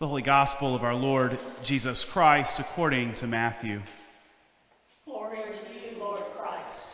[0.00, 3.82] The Holy Gospel of our Lord Jesus Christ according to Matthew.
[5.04, 6.88] Glory to you, Lord Christ.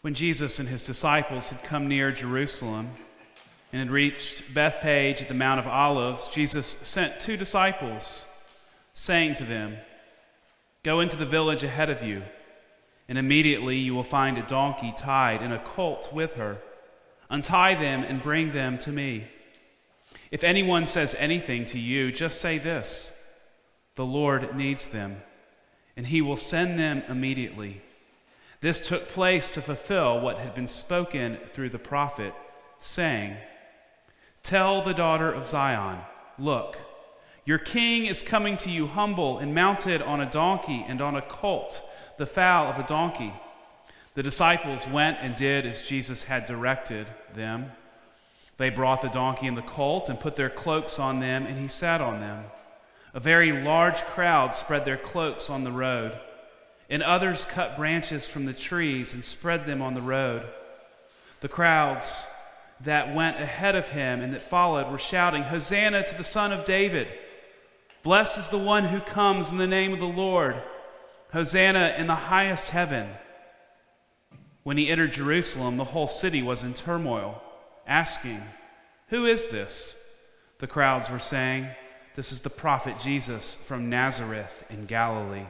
[0.00, 2.90] When Jesus and his disciples had come near Jerusalem
[3.72, 8.26] and had reached Bethphage at the Mount of Olives, Jesus sent two disciples,
[8.92, 9.76] saying to them,
[10.82, 12.24] Go into the village ahead of you,
[13.08, 16.58] and immediately you will find a donkey tied and a colt with her.
[17.30, 19.28] Untie them and bring them to me.
[20.32, 23.12] If anyone says anything to you, just say this
[23.94, 25.22] The Lord needs them,
[25.94, 27.82] and he will send them immediately.
[28.60, 32.32] This took place to fulfill what had been spoken through the prophet,
[32.78, 33.36] saying,
[34.42, 35.98] Tell the daughter of Zion,
[36.38, 36.78] look,
[37.44, 41.22] your king is coming to you humble and mounted on a donkey and on a
[41.22, 41.82] colt,
[42.16, 43.34] the foal of a donkey.
[44.14, 47.72] The disciples went and did as Jesus had directed them.
[48.62, 51.66] They brought the donkey and the colt and put their cloaks on them, and he
[51.66, 52.44] sat on them.
[53.12, 56.16] A very large crowd spread their cloaks on the road,
[56.88, 60.46] and others cut branches from the trees and spread them on the road.
[61.40, 62.28] The crowds
[62.78, 66.64] that went ahead of him and that followed were shouting, Hosanna to the Son of
[66.64, 67.08] David!
[68.04, 70.62] Blessed is the one who comes in the name of the Lord!
[71.32, 73.08] Hosanna in the highest heaven!
[74.62, 77.42] When he entered Jerusalem, the whole city was in turmoil
[77.86, 78.40] asking,
[79.08, 79.98] Who is this?
[80.58, 81.66] The crowds were saying,
[82.14, 85.46] This is the prophet Jesus from Nazareth in Galilee.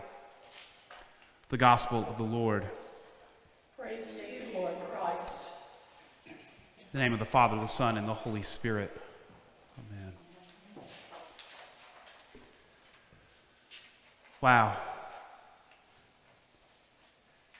[1.49, 2.65] The Gospel of the Lord.
[3.79, 5.51] Praise to you, Lord Christ.
[6.25, 6.33] In
[6.93, 8.91] the name of the Father, the Son, and the Holy Spirit.
[9.79, 10.13] Amen.
[14.41, 14.77] Wow.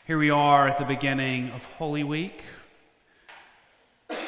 [0.07, 2.43] Here we are at the beginning of Holy Week.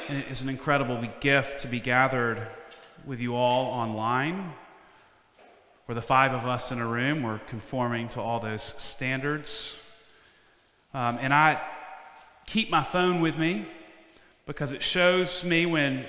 [0.07, 2.47] It is an incredible gift to be gathered
[3.07, 4.53] with you all online.
[5.87, 9.79] For the five of us in a room, we're conforming to all those standards.
[10.93, 11.59] Um, and I
[12.45, 13.65] keep my phone with me
[14.45, 16.05] because it shows me when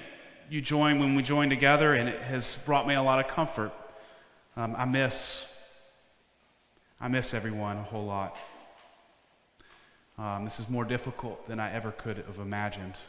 [0.50, 3.72] you join, when we join together, and it has brought me a lot of comfort.
[4.58, 5.58] Um, I miss,
[7.00, 8.38] I miss everyone a whole lot.
[10.18, 13.00] Um, this is more difficult than I ever could have imagined.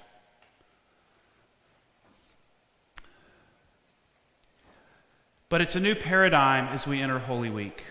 [5.49, 7.85] But it's a new paradigm as we enter Holy Week.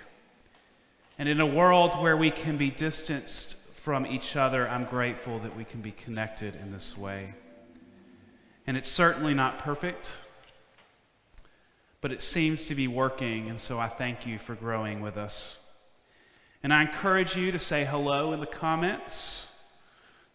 [1.17, 5.55] And in a world where we can be distanced from each other, I'm grateful that
[5.55, 7.33] we can be connected in this way.
[8.67, 10.17] And it's certainly not perfect,
[12.01, 15.57] but it seems to be working, and so I thank you for growing with us.
[16.61, 19.47] And I encourage you to say hello in the comments,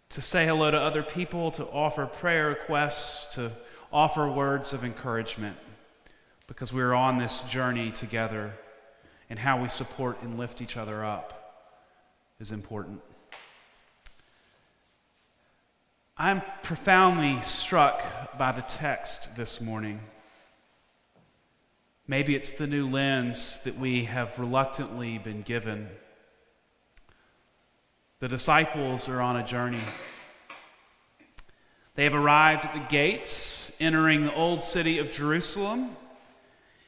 [0.09, 3.53] to say hello to other people, to offer prayer requests, to
[3.93, 5.59] offer words of encouragement
[6.51, 8.53] because we're on this journey together,
[9.31, 11.71] and how we support and lift each other up
[12.41, 13.01] is important.
[16.19, 18.03] I'm profoundly struck
[18.37, 20.01] by the text this morning.
[22.09, 25.89] Maybe it's the new lens that we have reluctantly been given.
[28.19, 29.85] The disciples are on a journey.
[31.95, 35.91] They have arrived at the gates, entering the old city of Jerusalem.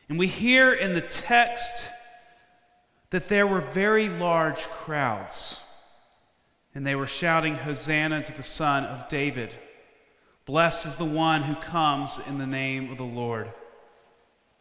[0.09, 1.89] And we hear in the text
[3.11, 5.63] that there were very large crowds,
[6.75, 9.55] and they were shouting, Hosanna to the Son of David.
[10.45, 13.53] Blessed is the one who comes in the name of the Lord.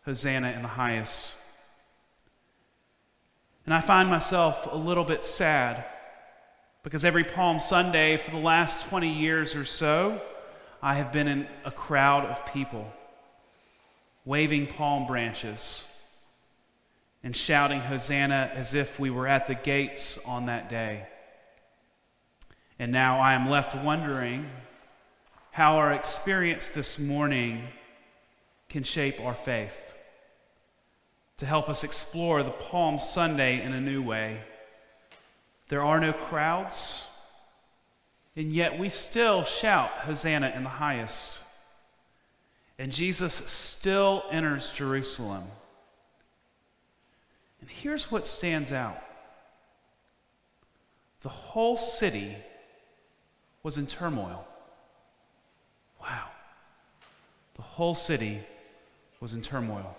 [0.06, 1.36] Hosanna in the highest.
[3.66, 5.86] And I find myself a little bit sad
[6.84, 10.22] because every Palm Sunday for the last 20 years or so,
[10.82, 12.92] I have been in a crowd of people
[14.26, 15.88] waving palm branches
[17.24, 21.08] and shouting Hosanna as if we were at the gates on that day.
[22.80, 24.50] And now I am left wondering
[25.52, 27.68] how our experience this morning
[28.70, 29.94] can shape our faith,
[31.38, 34.40] to help us explore the Palm Sunday in a new way.
[35.68, 37.08] There are no crowds,
[38.36, 41.44] and yet we still shout Hosanna in the highest.
[42.82, 45.44] And Jesus still enters Jerusalem.
[47.60, 49.00] And here's what stands out
[51.22, 52.36] the whole city
[53.62, 54.48] was in turmoil.
[56.02, 56.30] Wow.
[57.54, 58.40] The whole city
[59.20, 59.96] was in turmoil.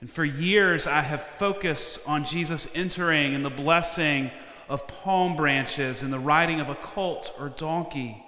[0.00, 4.30] And for years, I have focused on Jesus entering and the blessing
[4.68, 8.23] of palm branches and the riding of a colt or donkey.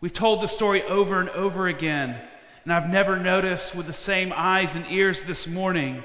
[0.00, 2.20] We've told the story over and over again.
[2.64, 6.02] And I've never noticed with the same eyes and ears this morning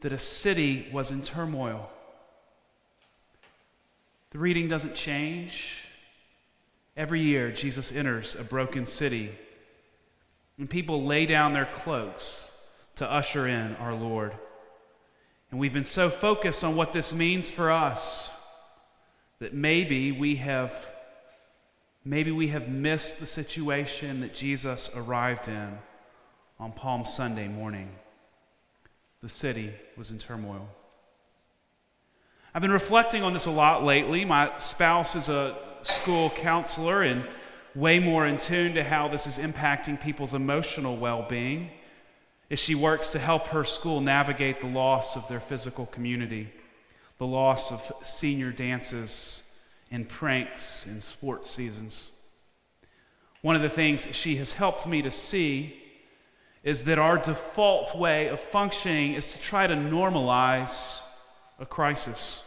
[0.00, 1.90] that a city was in turmoil.
[4.30, 5.88] The reading doesn't change.
[6.96, 9.30] Every year, Jesus enters a broken city,
[10.58, 12.56] and people lay down their cloaks
[12.96, 14.32] to usher in our Lord.
[15.50, 18.30] And we've been so focused on what this means for us
[19.38, 20.88] that maybe we have
[22.08, 25.78] maybe we have missed the situation that Jesus arrived in
[26.58, 27.90] on Palm Sunday morning.
[29.20, 30.66] The city was in turmoil.
[32.54, 34.24] I've been reflecting on this a lot lately.
[34.24, 37.24] My spouse is a school counselor and
[37.74, 41.70] way more in tune to how this is impacting people's emotional well being
[42.50, 46.50] as she works to help her school navigate the loss of their physical community,
[47.18, 49.47] the loss of senior dances
[49.90, 52.12] and pranks and sports seasons.
[53.42, 55.76] One of the things she has helped me to see
[56.62, 61.02] is that our default way of functioning is to try to normalize
[61.58, 62.44] a crisis.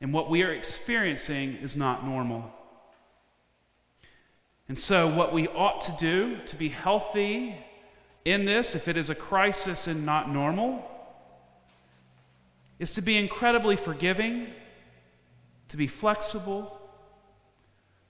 [0.00, 2.52] And what we are experiencing is not normal.
[4.68, 7.56] And so, what we ought to do to be healthy
[8.24, 10.88] in this, if it is a crisis and not normal,
[12.78, 14.48] is to be incredibly forgiving,
[15.70, 16.80] to be flexible,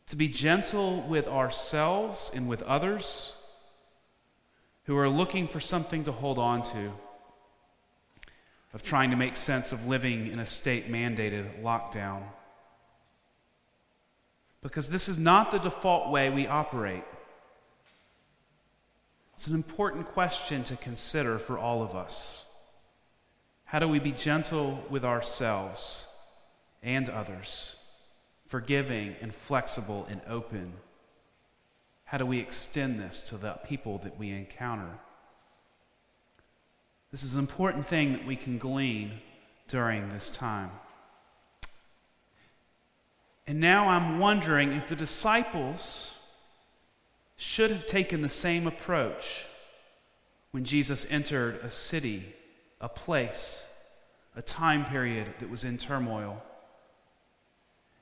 [0.07, 3.37] to be gentle with ourselves and with others
[4.85, 6.91] who are looking for something to hold on to,
[8.73, 12.23] of trying to make sense of living in a state mandated lockdown.
[14.63, 17.05] Because this is not the default way we operate.
[19.35, 22.51] It's an important question to consider for all of us.
[23.67, 26.10] How do we be gentle with ourselves
[26.83, 27.77] and others,
[28.47, 30.73] forgiving and flexible and open?
[32.05, 34.99] How do we extend this to the people that we encounter?
[37.11, 39.13] This is an important thing that we can glean
[39.69, 40.71] during this time.
[43.47, 46.15] And now I'm wondering if the disciples
[47.37, 49.47] should have taken the same approach
[50.51, 52.25] when Jesus entered a city,
[52.81, 53.67] a place,
[54.37, 56.43] a time period that was in turmoil,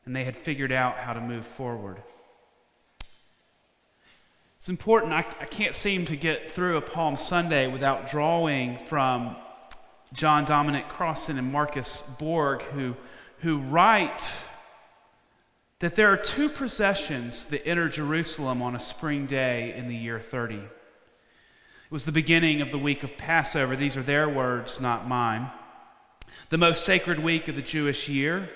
[0.08, 2.02] and they had figured out how to move forward.
[4.56, 5.12] It's important.
[5.12, 9.36] I, I can't seem to get through a Palm Sunday without drawing from
[10.14, 12.96] John Dominic Crossan and Marcus Borg, who,
[13.40, 14.34] who write
[15.80, 20.18] that there are two processions that enter Jerusalem on a spring day in the year
[20.18, 20.54] 30.
[20.54, 20.62] It
[21.90, 23.76] was the beginning of the week of Passover.
[23.76, 25.50] These are their words, not mine.
[26.48, 28.48] The most sacred week of the Jewish year.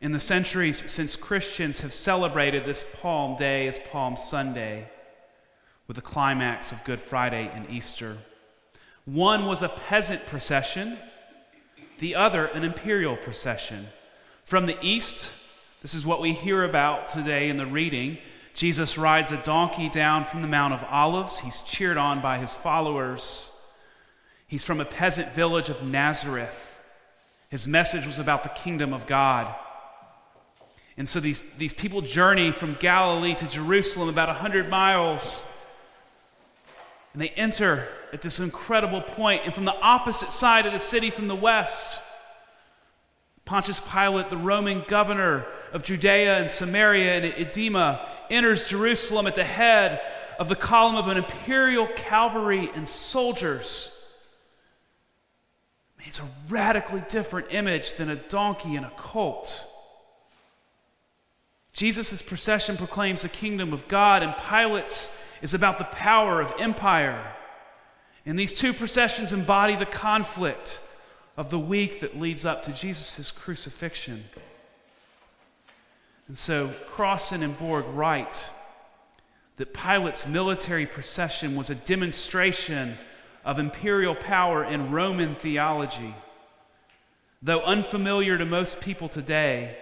[0.00, 4.88] In the centuries since Christians have celebrated this Palm Day as Palm Sunday,
[5.86, 8.18] with the climax of Good Friday and Easter.
[9.06, 10.98] One was a peasant procession,
[11.98, 13.86] the other an imperial procession.
[14.44, 15.32] From the east,
[15.80, 18.18] this is what we hear about today in the reading.
[18.52, 21.38] Jesus rides a donkey down from the Mount of Olives.
[21.38, 23.52] He's cheered on by his followers.
[24.46, 26.80] He's from a peasant village of Nazareth.
[27.48, 29.54] His message was about the kingdom of God.
[30.96, 35.44] And so these, these people journey from Galilee to Jerusalem about 100 miles.
[37.12, 39.42] And they enter at this incredible point.
[39.44, 42.00] and from the opposite side of the city, from the west,
[43.44, 49.44] Pontius Pilate, the Roman governor of Judea and Samaria and Idumea, enters Jerusalem at the
[49.44, 50.00] head
[50.38, 53.92] of the column of an imperial cavalry and soldiers.
[56.06, 59.65] It's a radically different image than a donkey and a colt.
[61.76, 67.34] Jesus' procession proclaims the kingdom of God, and Pilate's is about the power of empire.
[68.24, 70.80] And these two processions embody the conflict
[71.36, 74.24] of the week that leads up to Jesus' crucifixion.
[76.28, 78.48] And so Crossan and Borg write
[79.58, 82.96] that Pilate's military procession was a demonstration
[83.44, 86.14] of imperial power in Roman theology.
[87.42, 89.76] Though unfamiliar to most people today,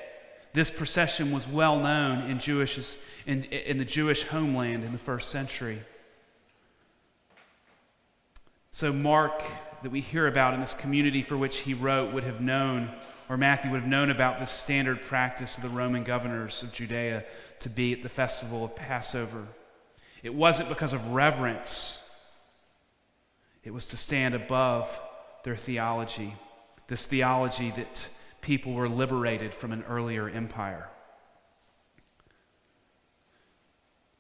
[0.54, 2.96] this procession was well known in, Jewish,
[3.26, 5.80] in, in the Jewish homeland in the first century.
[8.70, 9.42] So, Mark
[9.82, 12.90] that we hear about in this community for which he wrote would have known,
[13.28, 17.24] or Matthew would have known about this standard practice of the Roman governors of Judea
[17.60, 19.46] to be at the festival of Passover.
[20.22, 22.00] It wasn't because of reverence,
[23.62, 24.98] it was to stand above
[25.42, 26.34] their theology,
[26.86, 28.08] this theology that
[28.44, 30.86] people were liberated from an earlier empire.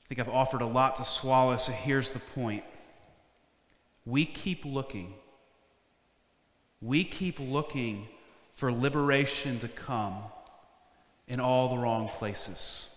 [0.02, 2.64] I think I've offered a lot to swallow, so here's the point.
[4.06, 5.12] We keep looking.
[6.80, 8.08] We keep looking
[8.54, 10.16] for liberation to come
[11.28, 12.88] in all the wrong places.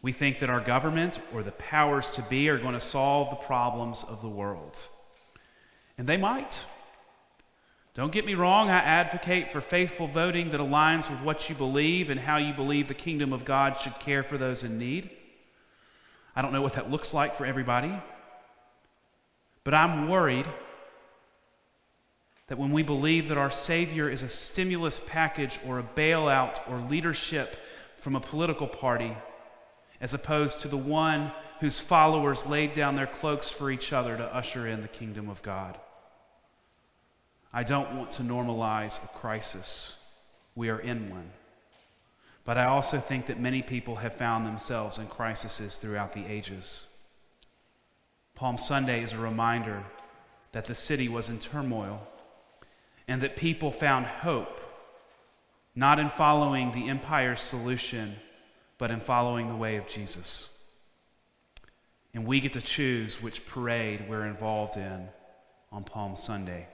[0.00, 3.44] We think that our government or the powers to be are going to solve the
[3.44, 4.88] problems of the world.
[5.98, 6.64] And they might.
[7.96, 12.10] Don't get me wrong, I advocate for faithful voting that aligns with what you believe
[12.10, 15.08] and how you believe the kingdom of God should care for those in need.
[16.36, 17.94] I don't know what that looks like for everybody,
[19.64, 20.44] but I'm worried
[22.48, 26.86] that when we believe that our Savior is a stimulus package or a bailout or
[26.90, 27.56] leadership
[27.96, 29.16] from a political party,
[30.02, 34.34] as opposed to the one whose followers laid down their cloaks for each other to
[34.36, 35.78] usher in the kingdom of God.
[37.56, 39.96] I don't want to normalize a crisis.
[40.54, 41.30] We are in one.
[42.44, 46.94] But I also think that many people have found themselves in crises throughout the ages.
[48.34, 49.82] Palm Sunday is a reminder
[50.52, 52.06] that the city was in turmoil
[53.08, 54.60] and that people found hope
[55.74, 58.16] not in following the empire's solution
[58.76, 60.62] but in following the way of Jesus.
[62.12, 65.08] And we get to choose which parade we're involved in
[65.72, 66.68] on Palm Sunday.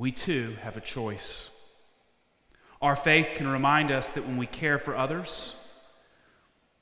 [0.00, 1.50] We too have a choice.
[2.80, 5.62] Our faith can remind us that when we care for others,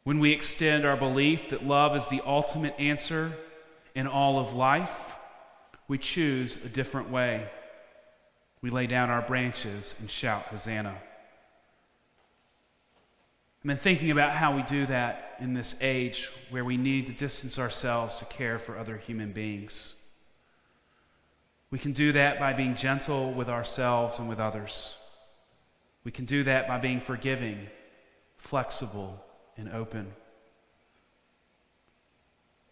[0.05, 3.33] when we extend our belief that love is the ultimate answer
[3.97, 5.17] in all of life,
[5.89, 7.49] we choose a different way.
[8.63, 10.95] We lay down our branches and shout, Hosanna.
[13.61, 17.13] I've been thinking about how we do that in this age where we need to
[17.13, 19.98] distance ourselves to care for other human beings.
[21.71, 24.97] We can do that by being gentle with ourselves and with others.
[26.05, 27.67] We can do that by being forgiving,
[28.37, 29.23] flexible,
[29.57, 30.13] and open.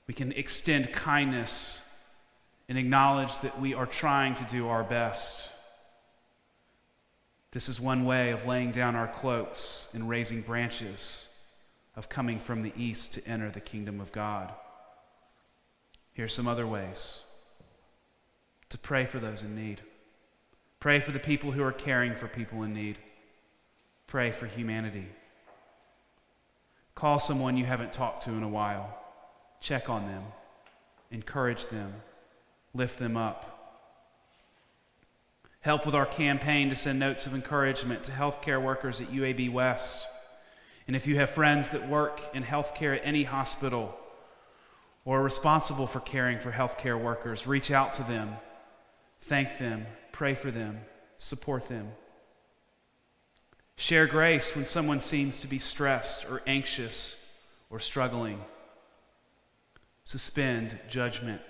[0.07, 1.83] We can extend kindness
[2.69, 5.51] and acknowledge that we are trying to do our best.
[7.51, 11.29] This is one way of laying down our cloaks and raising branches,
[11.95, 14.53] of coming from the east to enter the kingdom of God.
[16.13, 17.23] Here are some other ways
[18.69, 19.81] to pray for those in need.
[20.81, 22.99] Pray for the people who are caring for people in need.
[24.07, 25.07] Pray for humanity.
[26.95, 28.99] Call someone you haven't talked to in a while.
[29.61, 30.23] Check on them.
[31.11, 31.93] Encourage them.
[32.75, 33.57] Lift them up
[35.67, 40.07] help with our campaign to send notes of encouragement to healthcare workers at UAB West.
[40.87, 43.99] And if you have friends that work in healthcare at any hospital
[45.05, 48.37] or are responsible for caring for healthcare workers, reach out to them,
[49.21, 50.81] thank them, pray for them,
[51.17, 51.93] support them.
[53.77, 57.23] Share grace when someone seems to be stressed or anxious
[57.69, 58.41] or struggling.
[60.05, 61.43] Suspend judgment.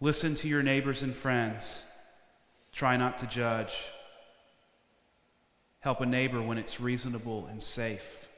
[0.00, 1.86] Listen to your neighbors and friends
[2.76, 3.90] Try not to judge.
[5.80, 8.28] Help a neighbor when it's reasonable and safe.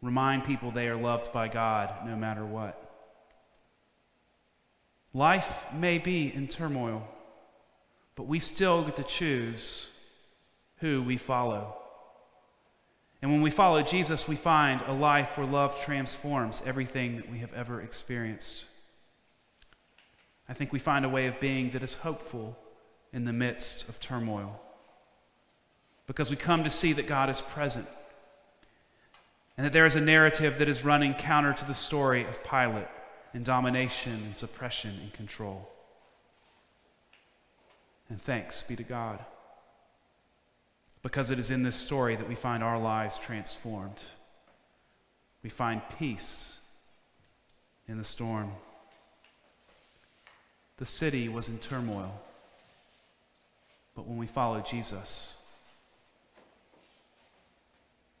[0.00, 2.91] Remind people they are loved by God no matter what.
[5.14, 7.06] Life may be in turmoil,
[8.16, 9.90] but we still get to choose
[10.78, 11.76] who we follow.
[13.20, 17.38] And when we follow Jesus, we find a life where love transforms everything that we
[17.38, 18.64] have ever experienced.
[20.48, 22.58] I think we find a way of being that is hopeful
[23.12, 24.60] in the midst of turmoil.
[26.06, 27.86] Because we come to see that God is present
[29.56, 32.88] and that there is a narrative that is running counter to the story of Pilate
[33.32, 35.68] and domination and suppression and control.
[38.08, 39.18] And thanks be to God.
[41.02, 44.02] Because it is in this story that we find our lives transformed.
[45.42, 46.60] We find peace
[47.88, 48.52] in the storm.
[50.76, 52.20] The city was in turmoil.
[53.94, 55.42] But when we follow Jesus,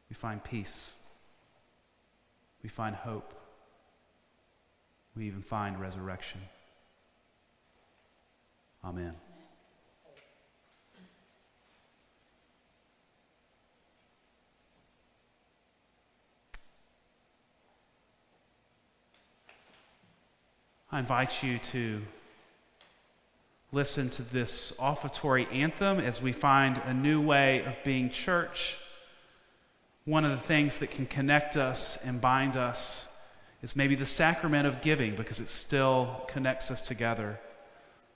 [0.08, 0.94] we find peace,
[2.62, 3.32] we find hope,
[5.16, 6.40] we even find resurrection.
[8.84, 9.14] Amen.
[20.90, 22.02] I invite you to
[23.72, 28.78] listen to this offertory anthem as we find a new way of being church.
[30.04, 33.08] One of the things that can connect us and bind us
[33.62, 37.38] is maybe the sacrament of giving because it still connects us together.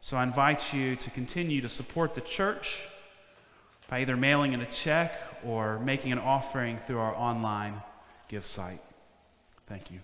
[0.00, 2.86] So I invite you to continue to support the church
[3.88, 5.12] by either mailing in a check
[5.44, 7.80] or making an offering through our online
[8.28, 8.80] give site.
[9.66, 10.00] Thank you.